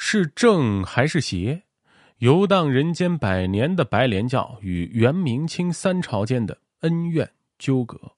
[0.00, 1.64] 是正还是邪？
[2.18, 7.28] 游荡人间百年的白莲教与元明清三朝间的恩怨
[7.58, 8.12] 纠葛。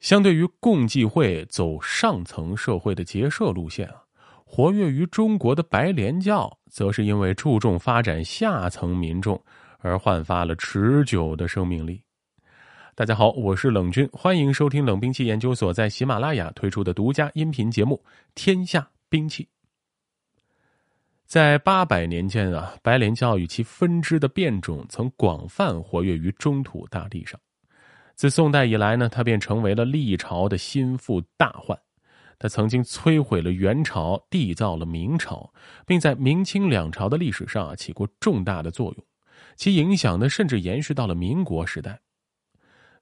[0.00, 4.04] 相对于共济会走上层社会的结社路线啊，
[4.44, 9.42] 活跃于中国的白莲教，则是因为注重发展下层民众
[9.78, 12.02] 而焕发了持久的生命力。
[12.94, 19.44] 大家好，我是冷军，欢迎收听冷兵器研究所在喜马拉雅推出的独家音频节目《天下兵器》。
[21.34, 27.40] 在八百年间啊，白莲教与其分支的变种曾广泛活跃于中土大地上。
[28.14, 31.76] 自宋代以来呢，它便成为了历朝的心腹大患。
[32.38, 35.52] 它曾经摧毁了元朝，缔造了明朝，
[35.84, 39.04] 并在明清两朝的历史上啊起过重大的作用。
[39.56, 41.98] 其影响呢，甚至延续到了民国时代。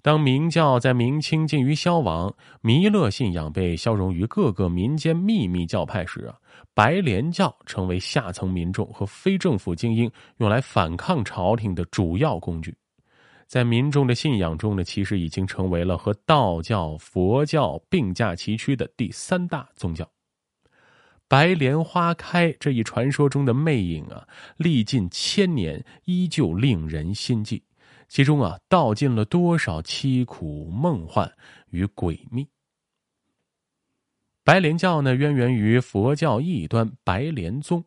[0.03, 6.35] 当明教在明清近于消亡，弥勒信仰被消融于各个民间秘密教派时啊，
[6.75, 12.75] 白莲教成为下层民众和非政府精英用来反抗朝廷的主要工具。
[13.47, 20.05] 在民众的信仰中呢，其实已经成为了和道教、佛教并驾齐驱的第三大宗教。
[21.29, 27.63] 白莲花开这一传说中的魅影啊，历尽千年，依旧令人心悸。
[28.13, 31.33] 其中啊，道尽了多少凄苦、梦幻
[31.71, 32.47] 与诡秘。
[34.45, 37.83] 白莲教呢，渊源于佛教异端白莲宗。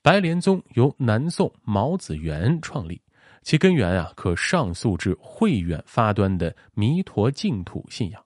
[0.00, 3.02] 白莲宗由南宋毛子元创立，
[3.42, 8.24] 其根源啊，可上溯至慧远发端的弥陀净土信仰。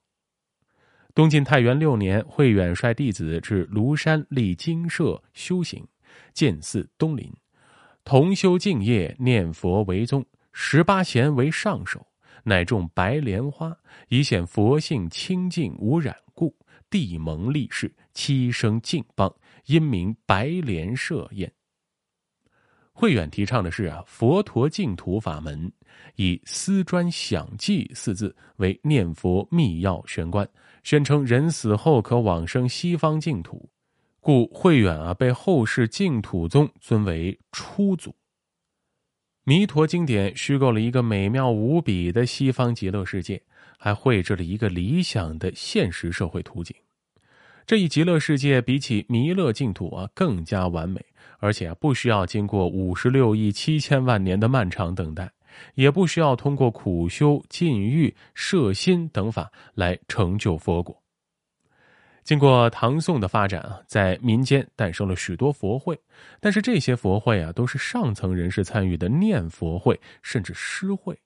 [1.13, 5.85] 东晋太元六年，慧远率弟子至庐山立精舍修行，
[6.33, 7.29] 建寺东林，
[8.05, 10.25] 同修净业，念佛为宗。
[10.53, 12.05] 十八贤为上首，
[12.43, 13.75] 乃种白莲花，
[14.07, 16.55] 以显佛性清净无染故。
[16.89, 19.33] 地蒙立世，七生净邦，
[19.65, 21.51] 因名白莲社宴。
[22.91, 25.71] 慧远提倡的是啊，佛陀净土法门，
[26.17, 30.47] 以思专想记四字为念佛密钥玄关，
[30.83, 33.67] 宣称人死后可往生西方净土，
[34.19, 38.15] 故慧远啊被后世净土宗尊为初祖。
[39.45, 43.41] 弥陀经典虚构了一个美妙无比的西方极乐世界，
[43.77, 46.73] 还绘制了一个理想的现实社会图景。
[47.65, 51.05] 这一极乐世界比起弥勒净土啊更加完美，
[51.39, 55.29] 而且不需要经过五十六亿七千万年的漫长等待，
[55.75, 61.02] 也不需要通过苦修、禁欲、摄心等法来成就佛果。
[62.23, 65.99] 经过唐宋的发展啊，在民间诞生了许多佛会，
[66.39, 71.17] 但是这些佛会啊，都是上层人士参与的念佛会，甚至诗会。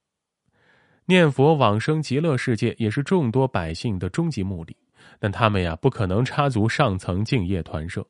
[1.06, 4.76] 念佛往生极乐世界也是众多百姓的终极目的，
[5.20, 8.06] 但他们呀，不可能插足上层敬业团社。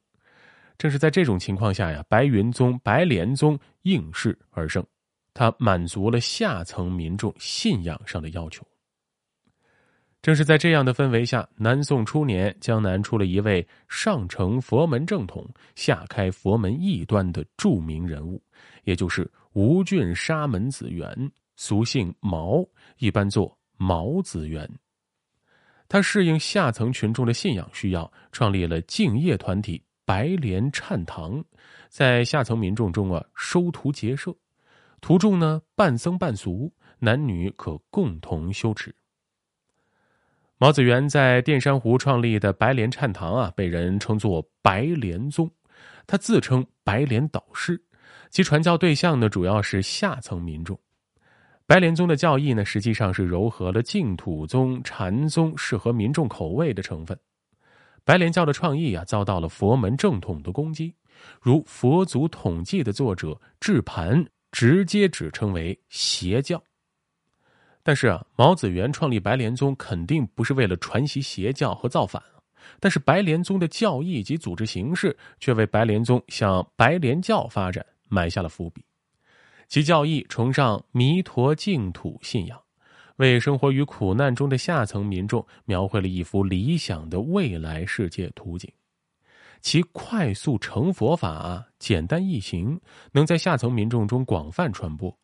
[0.77, 4.85] 正是在这种情况下呀，白云宗、白莲宗应势而生，
[5.33, 8.65] 它满足了下层民众信仰上的要求。
[10.21, 18.41] 正是在这样的氛围下，南宋初年，江南出了一位上承佛门正统、下开佛门异端的著名人物，
[18.83, 22.65] 也就是吴郡沙门子元，俗姓毛，
[22.97, 24.69] 一般作毛子元。
[25.87, 31.41] 他适应下层群众的信仰需要，创立了敬业团体白莲忏堂，
[31.87, 34.35] 在下层民众中啊收徒结社，
[34.99, 38.93] 徒众呢半僧半俗，男女可共同修持。
[40.59, 45.47] 毛子元在淀山湖创立的白莲禅堂啊，被人称作白莲宗。
[46.07, 47.79] 他自称白莲导师，
[48.31, 50.79] 其传教对象呢主要是下层民众。
[51.67, 57.15] 白莲宗的教义呢，实际上是糅合了净土宗、禅宗适合民众口味的成分。
[58.03, 60.95] 白莲教的创意啊，遭到了佛门正统的攻击，
[61.39, 66.59] 如《佛祖统计》的作者智盘直接指称为邪教。
[67.87, 72.21] 但是啊，毛子元创立白莲宗肯定不是为了传习邪教和造反
[72.81, 78.83] 但是白莲宗的教义及组织形式却为白莲宗向白莲教发展埋下了伏笔。
[79.69, 82.61] 其教义崇尚弥陀净土信仰，
[83.15, 88.69] 为生活于苦难中的下层民众描绘了一幅理想的未来世界图景。
[89.61, 92.77] 其快速成佛法简单易行，
[93.13, 95.17] 能在下层民众中广泛传播。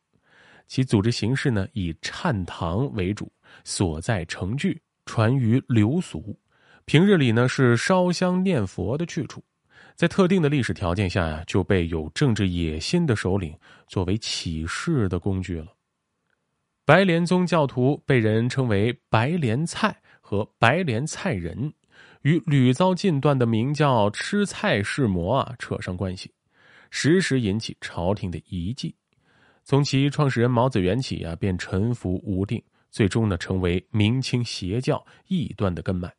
[0.67, 3.31] 其组织形式呢，以忏堂为主，
[3.63, 6.37] 所在成聚传于流俗。
[6.85, 9.43] 平日里呢，是烧香念佛的去处。
[9.95, 13.55] 在特定的历史条件下呀，就被有政治野心的首领
[13.87, 15.67] 作为起事的工具了。
[16.83, 21.71] 白莲宗教徒被人称为白莲菜和白莲菜人，
[22.23, 26.33] 与屡遭禁断的明教吃菜世魔啊扯上关系，
[26.89, 28.93] 时时引起朝廷的疑忌。
[29.63, 32.61] 从其创始人毛子元起啊，便沉浮无定，
[32.91, 36.13] 最终呢成为明清邪教异端的根脉。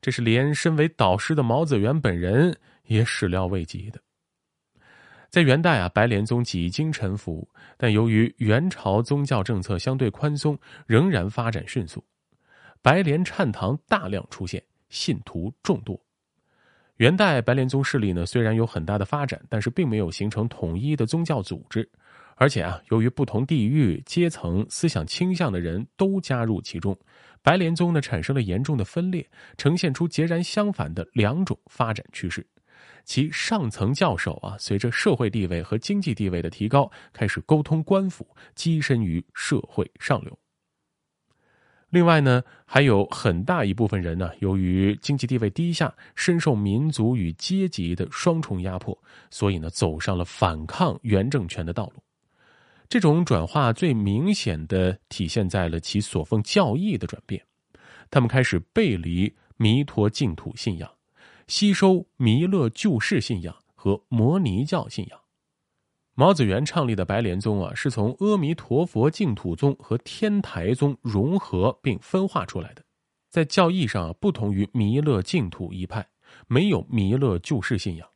[0.00, 4.00] 这是连身为导师的毛子元本人也始料未及的。
[5.28, 7.46] 在元代啊，白莲宗几经沉浮，
[7.76, 12.02] 但由于元朝宗教政策相对宽松，仍然发展迅速。
[12.80, 16.00] 白莲忏堂大量出现，信徒众多。
[16.96, 21.88] 元代白莲宗势力呢，虽然有很大的发展，但是并没有形成统一的宗教组织。
[22.40, 26.98] 而且啊，由于不同地域、阶层、思想倾向的人都加入其中，
[27.42, 29.28] 白莲宗呢产生了严重的分裂，
[29.58, 32.46] 呈现出截然相反的两种发展趋势。
[33.04, 38.26] 其上层教首啊，随着社会地位和经济地位的提高，开始沟通官府，
[38.56, 40.38] 跻身于社会上流。
[41.90, 48.98] 另外呢，还有很大一部分人呢，由于经济地位低下，深受民族与阶级的双重压迫，
[49.28, 52.02] 所以呢，走上了反抗原政权的道路。
[52.90, 57.46] 这种转化最明显的体现在了其所奉教义的转变，
[58.10, 60.90] 他们开始背离弥陀净土信仰。
[61.46, 65.20] 吸收弥勒救世信仰和摩尼教信仰，
[66.14, 72.82] 毛子元创立的白莲宗啊，是从阿弥陀佛净土宗和天台宗融合并分化出来的。
[73.28, 76.08] 在教义上不同于弥勒净土一派，
[76.48, 78.08] 没有弥勒救世信仰，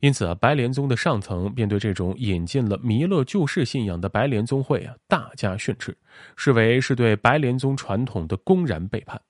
[0.00, 5.96] 因此啊，白莲宗的上层便对这种引进了弥勒救世信仰的白莲宗会啊大加训斥，
[6.36, 9.20] 视为是对白莲宗传统的公然背叛。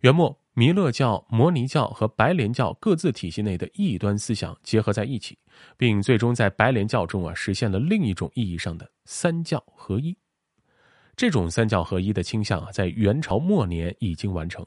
[0.00, 0.38] 元末。
[0.54, 5.38] 弥勒教、摩尼教和白莲教各自体系内的异端思想结合在一起，
[5.76, 10.18] 并最终在白莲教中啊实现了另一种意义上的三教合一。
[11.14, 14.66] 这种三教合一的倾向啊，在元朝末年已经完成。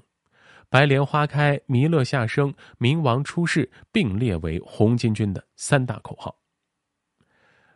[0.71, 6.33] 白莲花开，弥勒下生，明王出世，并列为红巾军的三大口号。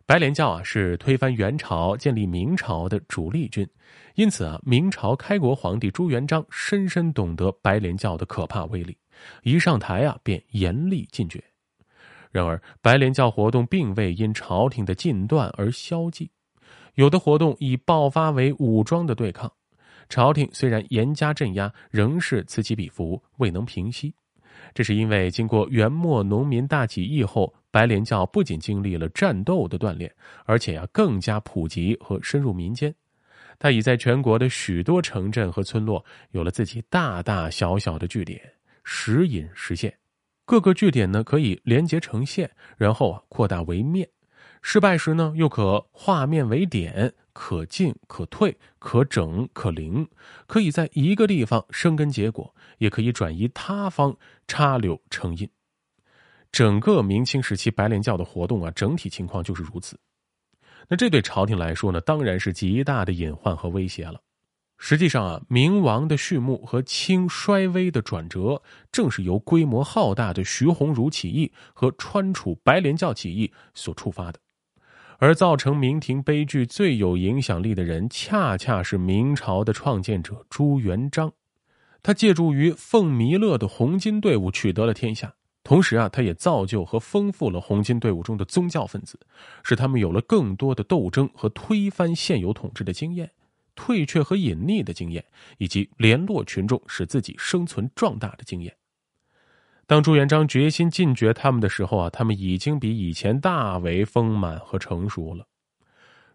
[0.06, 3.70] 白莲教啊是推翻元朝、建立明朝的主力军，
[4.14, 8.98] 因此啊，明朝开国皇帝朱元璋深深懂得白莲教的可怕威力，
[9.44, 11.44] 一上台啊便严厉禁绝。
[12.32, 16.30] 然而，白莲教活动并未因朝廷的禁断而消寂，
[16.94, 19.52] 有的活动已爆发为武装的对抗。
[20.10, 24.14] 朝廷虽然严加镇压，仍是此起彼伏，未能平息。
[24.74, 27.54] 这是因为经过元末农民大起义后。
[27.72, 30.10] 白莲教不仅经历了战斗的锻炼，
[30.46, 32.96] 而且呀更加普及和深入民间。
[33.60, 38.40] 它已在全国的许多城镇和村落有了自己大大小小的据点，
[38.86, 39.94] 时隐时现。
[40.46, 44.08] 各个据点呢可以连接成线，然后啊扩大为面。
[44.68, 50.10] 失败时呢又可化面为点，可进可退，可整可零，
[50.48, 54.18] 可以在一个地方生根结果，也可以转移他方
[54.48, 55.48] 插柳成荫。
[56.52, 60.00] 整个明清时期白莲教的活动啊，整体情况就是如此。
[60.88, 64.20] 那这对朝廷来说呢，当然是极大的隐患和威胁了。
[64.80, 74.40] 实际上啊，明亡的序幕和清衰微的转折，正是由规模浩大的徐鸿儒起义和川楚白莲教起义所触发的。
[75.20, 81.32] 而造成明廷悲剧最有影响力的人，恰恰是明朝的创建者朱元璋。
[82.04, 85.34] 他借助于奉弥勒的红巾队伍，取得了天下。
[85.64, 89.20] 同时啊，他也造就和丰富了红巾队伍中的宗教分子，
[89.64, 93.32] 使他们有了更多的斗争和推翻现有统治的经验，
[93.74, 95.26] 退却和隐匿的经验，
[95.58, 98.76] 以及联络群众使自己生存壮大的经验。
[99.88, 105.46] 当朱元璋决心禁绝他们的时候啊，他们已经比以前大为丰满和成熟了。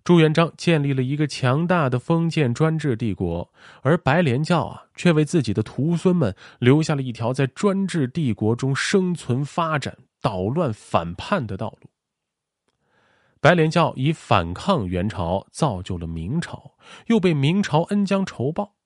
[0.03, 3.53] 朱元璋建立了一个强大的封建专制帝国，
[3.83, 11.91] 而白莲教啊，却为自己的徒孙们留下了一条在专制帝国中生存、发展、捣乱、反叛的道路。
[13.41, 16.77] 白莲教以反抗元朝，造就了明朝，
[17.07, 18.77] 又被明朝恩将仇报。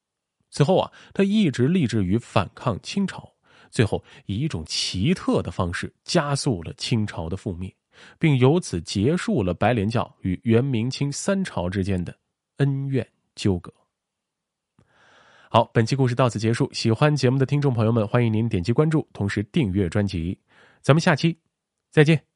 [0.50, 3.33] 此后啊，他一直立志于反抗清朝，
[3.74, 7.70] 最后以一种奇特的方式加速了清朝的覆灭。
[8.18, 12.12] 并由此结束了白莲教与元、明、清三朝之间的
[12.56, 13.72] 恩怨纠葛。
[15.48, 16.68] 好，本期故事到此结束。
[16.72, 20.36] 喜欢节目的听众朋友们，欢迎您点击关注，同时订阅专辑。
[20.82, 21.38] 咱们下期
[21.92, 22.33] 再见。